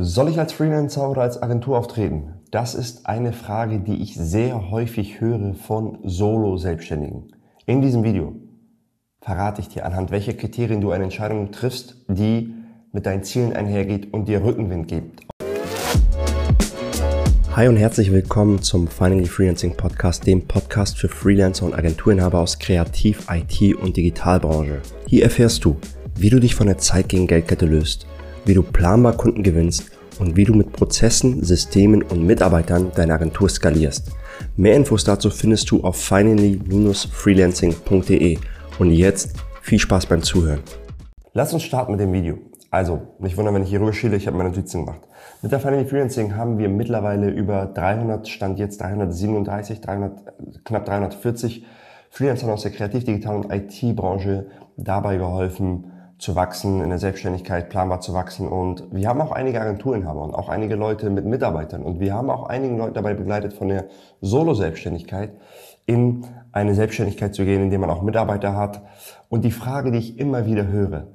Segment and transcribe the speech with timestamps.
[0.00, 2.34] Soll ich als Freelancer oder als Agentur auftreten?
[2.52, 7.32] Das ist eine Frage, die ich sehr häufig höre von Solo-Selbstständigen.
[7.66, 8.36] In diesem Video
[9.20, 12.54] verrate ich dir, anhand welcher Kriterien du eine Entscheidung triffst, die
[12.92, 15.22] mit deinen Zielen einhergeht und dir Rückenwind gibt.
[17.56, 22.60] Hi und herzlich willkommen zum Finally Freelancing Podcast, dem Podcast für Freelancer und Agenturinhaber aus
[22.60, 24.80] Kreativ-, IT- und Digitalbranche.
[25.08, 25.76] Hier erfährst du,
[26.14, 28.06] wie du dich von der Zeit gegen Geldkette löst–
[28.44, 33.48] wie du planbar Kunden gewinnst und wie du mit Prozessen, Systemen und Mitarbeitern deine Agentur
[33.48, 34.12] skalierst.
[34.56, 38.38] Mehr Infos dazu findest du auf finally-freelancing.de.
[38.78, 40.60] Und jetzt viel Spaß beim Zuhören.
[41.32, 42.38] Lass uns starten mit dem Video.
[42.70, 45.00] Also, nicht wundern, wenn ich hier rüber schiele, ich habe meine Notizen gemacht.
[45.40, 51.64] Mit der Finally Freelancing haben wir mittlerweile über 300, Stand jetzt 337, 300, knapp 340
[52.10, 58.00] Freelancern aus der Kreativ-, Digital- und IT-Branche dabei geholfen, zu wachsen, in der Selbstständigkeit planbar
[58.00, 58.48] zu wachsen.
[58.48, 61.82] Und wir haben auch einige Agenturinhaber und auch einige Leute mit Mitarbeitern.
[61.82, 63.86] Und wir haben auch einige Leute dabei begleitet, von der
[64.20, 65.32] Solo-Selbstständigkeit
[65.86, 68.82] in eine Selbstständigkeit zu gehen, indem man auch Mitarbeiter hat.
[69.28, 71.06] Und die Frage, die ich immer wieder höre,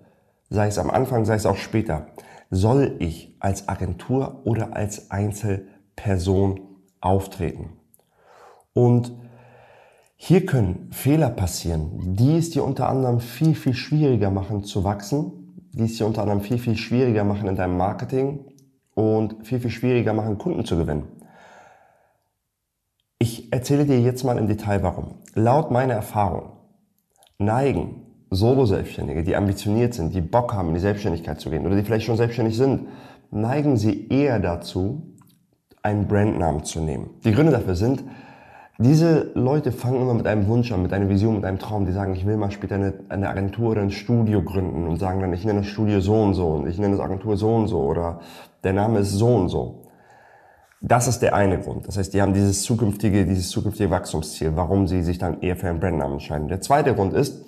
[0.49, 2.07] sei es am Anfang, sei es auch später,
[2.49, 6.61] soll ich als Agentur oder als Einzelperson
[7.01, 7.73] auftreten?
[8.73, 9.13] Und
[10.25, 15.67] hier können Fehler passieren, die es dir unter anderem viel, viel schwieriger machen zu wachsen,
[15.73, 18.45] die es dir unter anderem viel, viel schwieriger machen in deinem Marketing
[18.95, 21.07] und viel, viel schwieriger machen, Kunden zu gewinnen.
[23.19, 25.15] Ich erzähle dir jetzt mal im Detail warum.
[25.33, 26.53] Laut meiner Erfahrung
[27.37, 31.83] neigen Solo-Selbstständige, die ambitioniert sind, die Bock haben, in die Selbstständigkeit zu gehen oder die
[31.83, 32.87] vielleicht schon selbstständig sind,
[33.29, 35.17] neigen sie eher dazu,
[35.81, 37.09] einen Brandnamen zu nehmen.
[37.25, 38.05] Die Gründe dafür sind,
[38.79, 41.85] diese Leute fangen immer mit einem Wunsch an, mit einer Vision, mit einem Traum.
[41.85, 45.19] Die sagen, ich will mal später eine, eine Agentur oder ein Studio gründen und sagen
[45.19, 47.67] dann, ich nenne das Studio so und so und ich nenne das Agentur so und
[47.67, 48.19] so oder
[48.63, 49.83] der Name ist so und so.
[50.81, 51.87] Das ist der eine Grund.
[51.87, 55.69] Das heißt, die haben dieses zukünftige, dieses zukünftige Wachstumsziel, warum sie sich dann eher für
[55.69, 56.49] einen Brandnamen entscheiden.
[56.49, 57.45] Der zweite Grund ist,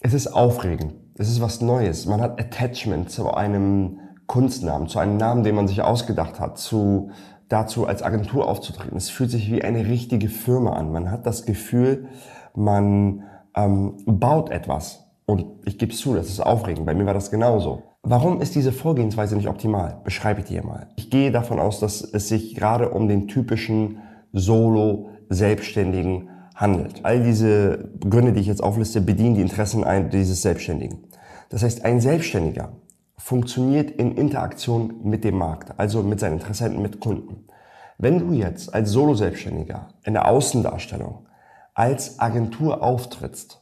[0.00, 0.94] es ist aufregend.
[1.18, 2.06] Es ist was Neues.
[2.06, 7.10] Man hat Attachment zu einem Kunstnamen, zu einem Namen, den man sich ausgedacht hat, zu
[7.50, 8.96] dazu als Agentur aufzutreten.
[8.96, 10.90] Es fühlt sich wie eine richtige Firma an.
[10.92, 12.06] Man hat das Gefühl,
[12.54, 13.24] man
[13.54, 15.04] ähm, baut etwas.
[15.26, 16.86] Und ich gebe zu, das ist aufregend.
[16.86, 17.82] Bei mir war das genauso.
[18.02, 20.00] Warum ist diese Vorgehensweise nicht optimal?
[20.04, 20.88] Beschreibe ich dir mal.
[20.96, 23.98] Ich gehe davon aus, dass es sich gerade um den typischen
[24.32, 27.04] Solo-Selbstständigen handelt.
[27.04, 31.04] All diese Gründe, die ich jetzt aufliste, bedienen die Interessen dieses Selbstständigen.
[31.48, 32.72] Das heißt, ein Selbstständiger
[33.20, 37.46] funktioniert in Interaktion mit dem Markt, also mit seinen Interessenten, mit Kunden.
[37.98, 41.26] Wenn du jetzt als Solo-Selbstständiger in der Außendarstellung
[41.74, 43.60] als Agentur auftrittst,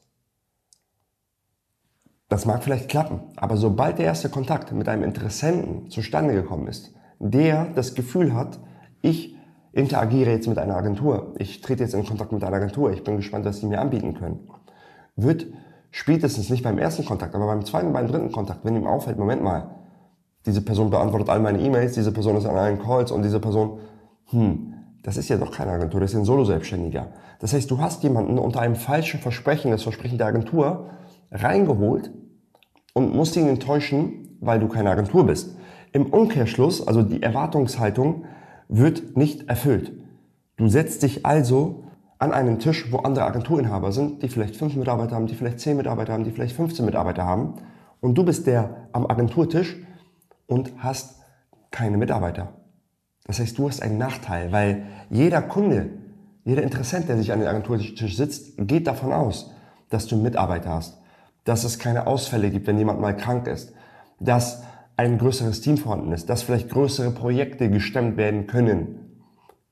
[2.28, 6.94] das mag vielleicht klappen, aber sobald der erste Kontakt mit einem Interessenten zustande gekommen ist,
[7.18, 8.60] der das Gefühl hat,
[9.02, 9.34] ich
[9.72, 13.16] interagiere jetzt mit einer Agentur, ich trete jetzt in Kontakt mit einer Agentur, ich bin
[13.16, 14.48] gespannt, was sie mir anbieten können,
[15.16, 15.46] wird
[15.90, 19.42] spätestens nicht beim ersten Kontakt, aber beim zweiten, beim dritten Kontakt, wenn ihm auffällt, Moment
[19.42, 19.70] mal,
[20.46, 23.80] diese Person beantwortet all meine E-Mails, diese Person ist an allen Calls und diese Person,
[24.26, 27.08] hm, das ist ja doch keine Agentur, das ist ein Solo-Selbstständiger.
[27.40, 30.90] Das heißt, du hast jemanden unter einem falschen Versprechen, das Versprechen der Agentur,
[31.30, 32.12] reingeholt
[32.94, 35.56] und musst ihn enttäuschen, weil du keine Agentur bist.
[35.92, 38.24] Im Umkehrschluss, also die Erwartungshaltung,
[38.68, 39.92] wird nicht erfüllt.
[40.56, 41.84] Du setzt dich also
[42.18, 45.76] an einen Tisch, wo andere Agenturinhaber sind, die vielleicht fünf Mitarbeiter haben, die vielleicht zehn
[45.76, 47.54] Mitarbeiter haben, die vielleicht 15 Mitarbeiter haben.
[48.00, 49.76] Und du bist der am Agenturtisch
[50.46, 51.20] und hast
[51.70, 52.54] keine Mitarbeiter.
[53.26, 55.90] Das heißt, du hast einen Nachteil, weil jeder Kunde,
[56.44, 59.52] jeder Interessent, der sich an den Agenturtisch sitzt, geht davon aus,
[59.90, 60.98] dass du Mitarbeiter hast,
[61.44, 63.72] dass es keine Ausfälle gibt, wenn jemand mal krank ist,
[64.18, 64.62] dass
[64.96, 69.07] ein größeres Team vorhanden ist, dass vielleicht größere Projekte gestemmt werden können.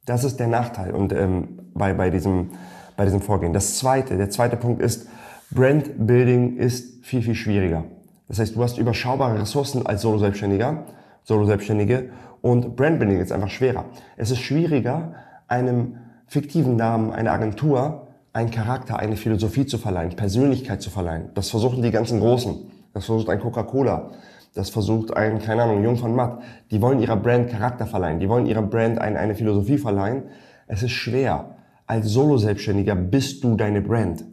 [0.06, 2.50] Das ist der Nachteil und ähm, bei, bei, diesem,
[2.96, 3.52] bei diesem Vorgehen.
[3.52, 5.08] Das zweite, der zweite Punkt ist,
[5.50, 7.84] Brand Building ist viel, viel schwieriger.
[8.28, 10.84] Das heißt, du hast überschaubare Ressourcen als Solo-Selbstständiger,
[11.24, 13.84] Solo-Selbstständige und Brand Building ist einfach schwerer.
[14.16, 15.14] Es ist schwieriger,
[15.48, 15.98] einem
[16.28, 21.30] fiktiven Namen, einer Agentur, einen Charakter, eine Philosophie zu verleihen, Persönlichkeit zu verleihen.
[21.34, 22.70] Das versuchen die ganzen Großen.
[22.94, 24.12] Das versucht ein Coca-Cola.
[24.56, 26.41] Das versucht ein, keine Ahnung, Jung von Matt.
[26.70, 28.20] Die wollen ihrer Brand Charakter verleihen.
[28.20, 30.24] Die wollen ihrer Brand eine, eine Philosophie verleihen.
[30.66, 31.56] Es ist schwer.
[31.86, 34.24] Als Solo-Selbstständiger bist du deine Brand.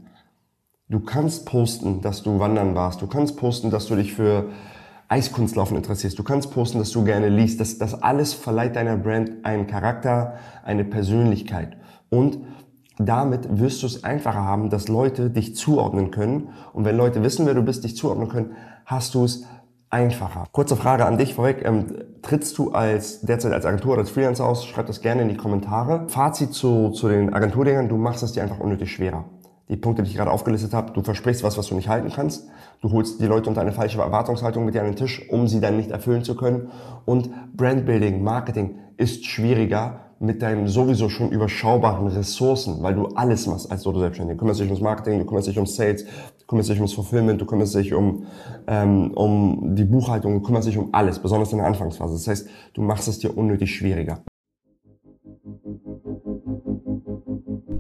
[0.88, 3.02] Du kannst posten, dass du wandern warst.
[3.02, 4.50] Du kannst posten, dass du dich für
[5.10, 6.18] Eiskunstlaufen interessierst.
[6.18, 7.60] Du kannst posten, dass du gerne liest.
[7.60, 11.76] Das, das alles verleiht deiner Brand einen Charakter, eine Persönlichkeit.
[12.10, 12.40] Und
[12.98, 16.50] damit wirst du es einfacher haben, dass Leute dich zuordnen können.
[16.72, 18.52] Und wenn Leute wissen, wer du bist, dich zuordnen können,
[18.86, 19.46] hast du es
[19.94, 20.46] einfacher.
[20.52, 21.64] Kurze Frage an dich vorweg.
[21.64, 21.86] Ähm,
[22.24, 24.66] trittst du als derzeit als Agentur oder als Freelancer aus?
[24.66, 26.10] Schreib das gerne in die Kommentare.
[26.10, 29.26] Fazit zu, zu den Agenturdingern, du machst es dir einfach unnötig schwerer.
[29.70, 32.50] Die Punkte, die ich gerade aufgelistet habe, du versprichst was, was du nicht halten kannst.
[32.82, 35.62] Du holst die Leute unter eine falsche Erwartungshaltung mit dir an den Tisch, um sie
[35.62, 36.70] dann nicht erfüllen zu können.
[37.06, 43.70] Und Brandbuilding, Marketing ist schwieriger, mit deinen sowieso schon überschaubaren Ressourcen, weil du alles machst
[43.70, 44.36] als Solo-Selbstständiger.
[44.36, 47.42] Du kümmerst dich ums Marketing, du kümmerst dich um Sales, du kümmerst dich ums Fulfillment,
[47.42, 48.26] du kümmerst dich um,
[48.68, 52.14] ähm, um die Buchhaltung, du kümmerst dich um alles, besonders in der Anfangsphase.
[52.14, 54.24] Das heißt, du machst es dir unnötig schwieriger.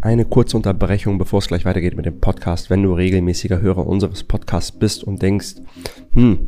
[0.01, 2.69] Eine kurze Unterbrechung, bevor es gleich weitergeht mit dem Podcast.
[2.69, 5.56] Wenn du regelmäßiger Hörer unseres Podcasts bist und denkst,
[6.12, 6.48] hm,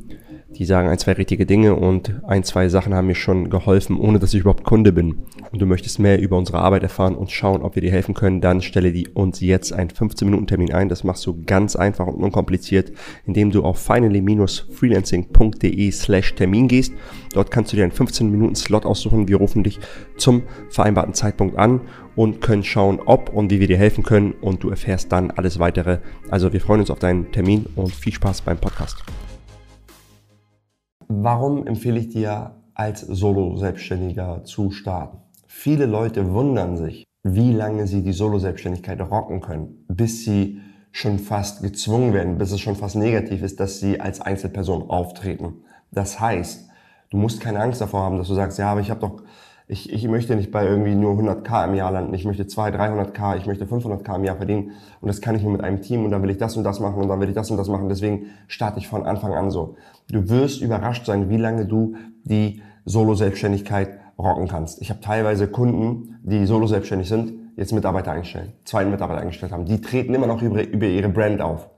[0.57, 4.19] die sagen ein, zwei richtige Dinge und ein, zwei Sachen haben mir schon geholfen, ohne
[4.19, 5.23] dass ich überhaupt Kunde bin.
[5.51, 8.39] Und du möchtest mehr über unsere Arbeit erfahren und schauen, ob wir dir helfen können,
[8.41, 10.87] dann stelle die uns jetzt einen 15-Minuten-Termin ein.
[10.89, 12.93] Das machst du ganz einfach und unkompliziert,
[13.25, 16.93] indem du auf finally-freelancing.de slash Termin gehst.
[17.33, 19.27] Dort kannst du dir einen 15-Minuten-Slot aussuchen.
[19.27, 19.79] Wir rufen dich
[20.17, 21.81] zum vereinbarten Zeitpunkt an
[22.15, 25.59] und können schauen, ob und wie wir dir helfen können und du erfährst dann alles
[25.59, 25.99] weitere.
[26.29, 29.03] Also wir freuen uns auf deinen Termin und viel Spaß beim Podcast.
[31.07, 35.17] Warum empfehle ich dir als Solo-Selbstständiger zu starten?
[35.45, 40.61] Viele Leute wundern sich, wie lange sie die Solo-Selbstständigkeit rocken können, bis sie
[40.91, 45.55] schon fast gezwungen werden, bis es schon fast negativ ist, dass sie als Einzelperson auftreten.
[45.91, 46.67] Das heißt,
[47.11, 49.23] du musst keine Angst davor haben, dass du sagst, ja, aber ich habe doch
[49.67, 53.37] ich, ich möchte nicht bei irgendwie nur 100k im Jahr landen, ich möchte 200, 300k,
[53.37, 54.71] ich möchte 500k im Jahr verdienen
[55.01, 56.79] und das kann ich nur mit einem Team und dann will ich das und das
[56.79, 59.49] machen und dann will ich das und das machen, deswegen starte ich von Anfang an
[59.49, 59.75] so.
[60.09, 64.81] Du wirst überrascht sein, wie lange du die Solo-Selbstständigkeit rocken kannst.
[64.81, 69.65] Ich habe teilweise Kunden, die solo-selbstständig sind, jetzt Mitarbeiter einstellen, zwei Mitarbeiter eingestellt haben.
[69.65, 71.69] Die treten immer noch über, über ihre Brand auf.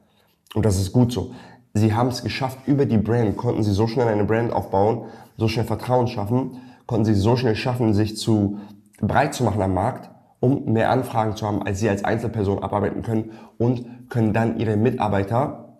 [0.53, 1.31] Und das ist gut so.
[1.73, 5.05] Sie haben es geschafft, über die Brand konnten sie so schnell eine Brand aufbauen,
[5.37, 6.57] so schnell Vertrauen schaffen,
[6.87, 8.57] konnten sie so schnell schaffen, sich zu
[8.99, 13.03] breit zu machen am Markt, um mehr Anfragen zu haben, als sie als Einzelperson abarbeiten
[13.03, 15.79] können und können dann ihre Mitarbeiter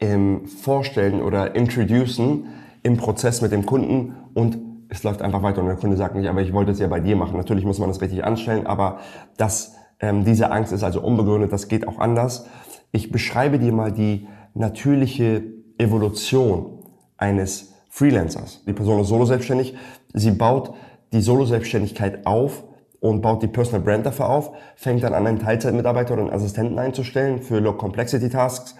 [0.00, 2.46] ähm, vorstellen oder introducen
[2.82, 6.28] im Prozess mit dem Kunden und es läuft einfach weiter und der Kunde sagt nicht,
[6.28, 7.36] aber ich wollte es ja bei dir machen.
[7.36, 8.98] Natürlich muss man das richtig anstellen, aber
[9.36, 12.46] das, ähm, diese Angst ist also unbegründet, das geht auch anders.
[12.92, 15.42] Ich beschreibe dir mal die natürliche
[15.78, 16.84] Evolution
[17.16, 18.62] eines Freelancers.
[18.66, 19.74] Die Person ist solo selbstständig.
[20.12, 20.74] Sie baut
[21.14, 22.62] die Solo-Selbstständigkeit auf
[23.00, 26.78] und baut die Personal Brand dafür auf, fängt dann an, einen Teilzeitmitarbeiter oder einen Assistenten
[26.78, 28.76] einzustellen für Low Complexity Tasks,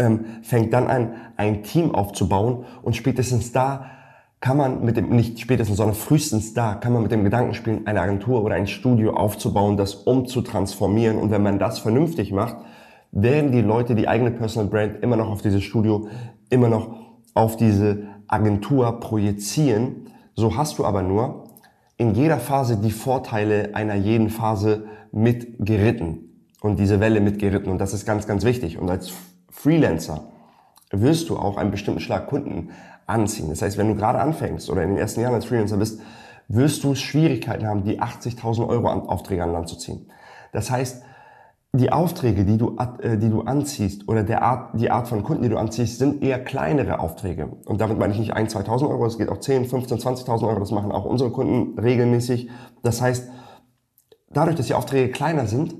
[0.00, 3.86] ähm, fängt dann an, ein Team aufzubauen und spätestens da
[4.40, 7.86] kann man mit dem, nicht spätestens, sondern frühestens da, kann man mit dem Gedanken spielen,
[7.86, 11.16] eine Agentur oder ein Studio aufzubauen, das umzutransformieren.
[11.16, 12.56] Und wenn man das vernünftig macht,
[13.12, 16.08] werden die Leute die eigene Personal Brand immer noch auf dieses Studio,
[16.50, 16.88] immer noch
[17.34, 20.10] auf diese Agentur projizieren.
[20.34, 21.44] So hast du aber nur
[21.96, 27.70] in jeder Phase die Vorteile einer jeden Phase mitgeritten und diese Welle mitgeritten.
[27.70, 28.78] Und das ist ganz, ganz wichtig.
[28.78, 29.12] Und als
[29.50, 30.28] Freelancer
[30.90, 32.70] wirst du auch einen bestimmten Schlag Kunden
[33.06, 33.48] anziehen.
[33.48, 36.00] Das heißt, wenn du gerade anfängst oder in den ersten Jahren als Freelancer bist,
[36.48, 40.10] wirst du Schwierigkeiten haben, die 80.000 Euro Aufträge an Land zu ziehen.
[40.52, 41.02] Das heißt,
[41.78, 45.42] die Aufträge, die du, äh, die du anziehst oder der Art, die Art von Kunden,
[45.42, 47.46] die du anziehst, sind eher kleinere Aufträge.
[47.66, 50.60] Und damit meine ich nicht 1.000, 2.000 Euro, es geht auch 10, 15, 20.000 Euro,
[50.60, 52.50] das machen auch unsere Kunden regelmäßig.
[52.82, 53.28] Das heißt,
[54.30, 55.76] dadurch, dass die Aufträge kleiner sind,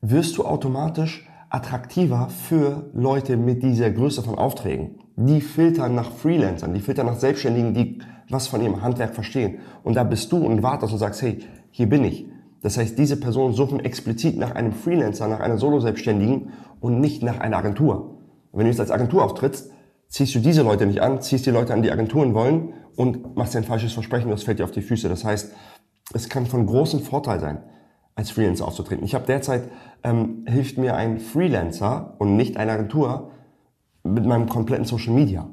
[0.00, 4.98] wirst du automatisch attraktiver für Leute mit dieser Größe von Aufträgen.
[5.16, 9.58] Die filtern nach Freelancern, die filtern nach Selbstständigen, die was von ihrem Handwerk verstehen.
[9.82, 11.38] Und da bist du und wartest und sagst, hey,
[11.70, 12.26] hier bin ich
[12.66, 17.38] das heißt, diese Personen suchen explizit nach einem Freelancer, nach einer Solo-Selbstständigen und nicht nach
[17.38, 18.18] einer Agentur.
[18.50, 19.70] wenn du jetzt als Agentur auftrittst,
[20.08, 23.54] ziehst du diese Leute nicht an, ziehst die Leute an, die Agenturen wollen und machst
[23.54, 25.08] dir ein falsches Versprechen, das fällt dir auf die Füße.
[25.08, 25.52] Das heißt,
[26.12, 27.62] es kann von großem Vorteil sein,
[28.16, 29.04] als Freelancer aufzutreten.
[29.04, 29.68] Ich habe derzeit,
[30.02, 33.30] ähm, hilft mir ein Freelancer und nicht eine Agentur
[34.02, 35.48] mit meinem kompletten Social Media.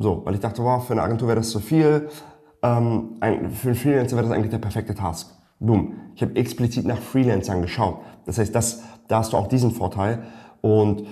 [0.00, 2.08] So, weil ich dachte, wow, für eine Agentur wäre das zu viel,
[2.64, 5.43] ähm, ein, für einen Freelancer wäre das eigentlich der perfekte Task.
[5.64, 5.94] Boom.
[6.14, 8.00] Ich habe explizit nach Freelancern geschaut.
[8.26, 10.22] Das heißt, das, da hast du auch diesen Vorteil.
[10.60, 11.04] Und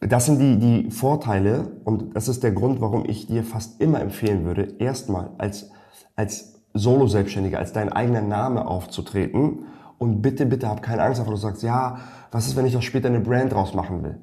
[0.00, 4.00] das sind die, die Vorteile und das ist der Grund, warum ich dir fast immer
[4.00, 5.70] empfehlen würde, erstmal als,
[6.16, 9.66] als Solo-Selbstständiger, als dein eigener Name aufzutreten.
[9.98, 11.98] Und bitte, bitte hab keine Angst davor, du sagst, ja,
[12.30, 14.22] was ist, wenn ich auch später eine Brand draus machen will?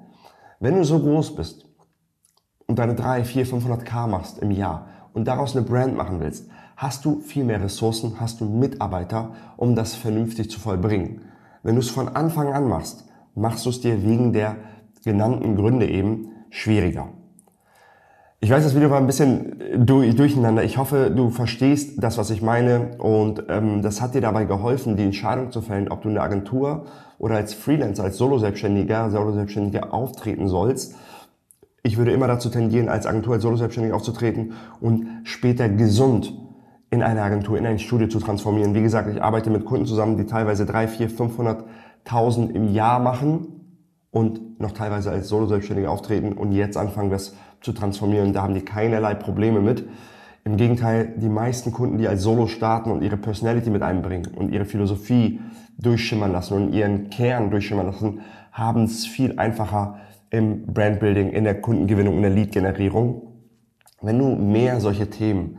[0.60, 1.67] Wenn du so groß bist
[2.65, 7.06] und deine 3, 4, 500k machst im Jahr und daraus eine Brand machen willst, hast
[7.06, 11.22] du viel mehr Ressourcen, hast du Mitarbeiter, um das vernünftig zu vollbringen.
[11.64, 13.06] Wenn du es von Anfang an machst,
[13.36, 14.56] machst du es dir wegen der
[15.04, 17.10] genannten Gründe eben schwieriger.
[18.40, 20.64] Ich weiß, das Video war ein bisschen durcheinander.
[20.64, 22.96] Ich hoffe, du verstehst das, was ich meine.
[23.00, 26.24] Und ähm, das hat dir dabei geholfen, die Entscheidung zu fällen, ob du in der
[26.24, 26.86] Agentur
[27.18, 30.94] oder als Freelancer, als Solo-Selbstständiger, Solo-Selbstständiger auftreten sollst.
[31.82, 36.32] Ich würde immer dazu tendieren, als Agentur, als Solo-Selbstständiger aufzutreten und später gesund
[36.89, 38.74] in eine Agentur, in ein Studio zu transformieren.
[38.74, 43.48] Wie gesagt, ich arbeite mit Kunden zusammen, die teilweise 3, 4, 500.000 im Jahr machen
[44.12, 48.34] und noch teilweise als Solo-Selbstständige auftreten und jetzt anfangen, das zu transformieren.
[48.34, 49.88] Da haben die keinerlei Probleme mit.
[50.46, 54.53] Im Gegenteil, die meisten Kunden, die als Solo starten und ihre Personality mit einbringen und
[54.53, 55.41] ihre Philosophie
[55.77, 58.22] durchschimmern lassen und ihren Kern durchschimmern lassen,
[58.53, 63.24] haben es viel einfacher im Brandbuilding, in der Kundengewinnung, in der Lead-Generierung.
[64.01, 65.58] Wenn du mehr solche Themen,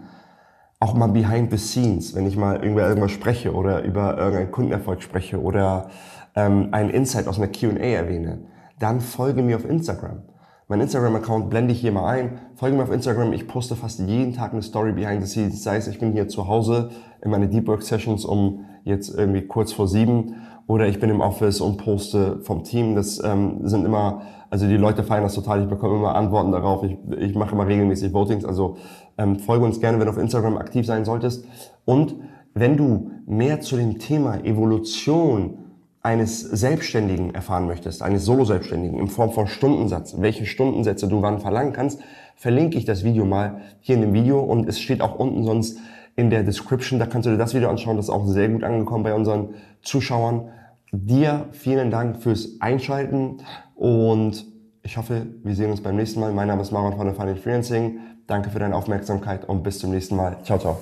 [0.80, 5.02] auch mal behind the scenes, wenn ich mal über irgendwas spreche oder über irgendeinen Kundenerfolg
[5.02, 5.90] spreche oder
[6.36, 8.44] ähm, einen Insight aus einer Q&A erwähne,
[8.78, 10.22] dann folge mir auf Instagram.
[10.68, 12.40] Mein Instagram-Account blende ich hier mal ein.
[12.54, 13.32] Folge mir auf Instagram.
[13.32, 15.64] Ich poste fast jeden Tag eine Story behind the scenes.
[15.64, 16.90] Sei es, ich bin hier zu Hause
[17.22, 20.34] in meine Deep Work Sessions um jetzt irgendwie kurz vor sieben
[20.66, 22.94] oder ich bin im Office und poste vom Team.
[22.94, 25.62] Das ähm, sind immer, also die Leute feiern das total.
[25.62, 26.82] Ich bekomme immer Antworten darauf.
[26.82, 28.44] Ich, ich mache immer regelmäßig Votings.
[28.44, 28.76] Also
[29.16, 31.46] ähm, folge uns gerne, wenn du auf Instagram aktiv sein solltest.
[31.86, 32.16] Und
[32.54, 35.58] wenn du mehr zu dem Thema Evolution
[36.02, 41.72] eines Selbstständigen erfahren möchtest, eines Solo-Selbstständigen in Form von Stundensatz, welche Stundensätze du wann verlangen
[41.72, 42.00] kannst,
[42.36, 45.78] verlinke ich das Video mal hier in dem Video und es steht auch unten sonst
[46.18, 48.64] in der Description, da kannst du dir das Video anschauen, das ist auch sehr gut
[48.64, 50.48] angekommen bei unseren Zuschauern.
[50.90, 53.36] Dir vielen Dank fürs Einschalten
[53.76, 54.44] und
[54.82, 56.32] ich hoffe, wir sehen uns beim nächsten Mal.
[56.32, 58.00] Mein Name ist Maron von der Finance Freelancing.
[58.26, 60.36] Danke für deine Aufmerksamkeit und bis zum nächsten Mal.
[60.42, 60.78] Ciao, ciao.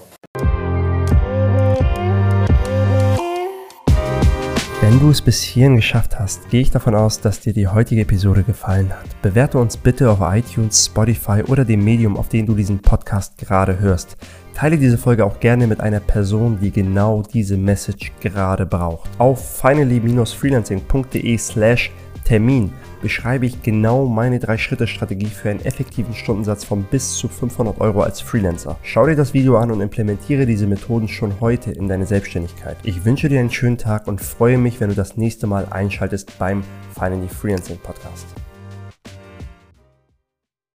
[4.81, 8.03] Wenn du es bis hierhin geschafft hast, gehe ich davon aus, dass dir die heutige
[8.03, 9.21] Episode gefallen hat.
[9.21, 13.81] Bewerte uns bitte auf iTunes, Spotify oder dem Medium, auf dem du diesen Podcast gerade
[13.81, 14.17] hörst.
[14.57, 19.11] Teile diese Folge auch gerne mit einer Person, die genau diese Message gerade braucht.
[19.19, 21.93] Auf finally-freelancing.de slash
[22.25, 22.73] Termin
[23.03, 28.23] beschreibe ich genau meine 3-Schritte-Strategie für einen effektiven Stundensatz von bis zu 500 Euro als
[28.23, 28.79] Freelancer.
[28.83, 32.79] Schau dir das Video an und implementiere diese Methoden schon heute in deine Selbstständigkeit.
[32.83, 36.39] Ich wünsche dir einen schönen Tag und freue mich, wenn du das nächste Mal einschaltest
[36.39, 38.27] beim Finally Freelancing Podcast.